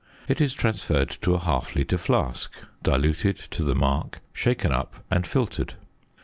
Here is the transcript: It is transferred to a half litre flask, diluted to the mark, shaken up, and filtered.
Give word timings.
It 0.27 0.41
is 0.41 0.55
transferred 0.55 1.11
to 1.21 1.35
a 1.35 1.39
half 1.39 1.75
litre 1.75 1.99
flask, 1.99 2.51
diluted 2.81 3.37
to 3.37 3.63
the 3.63 3.75
mark, 3.75 4.19
shaken 4.33 4.71
up, 4.71 4.95
and 5.11 5.27
filtered. 5.27 5.75